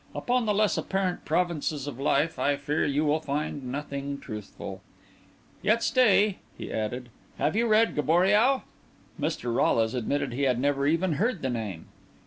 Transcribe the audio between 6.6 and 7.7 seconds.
added, "have you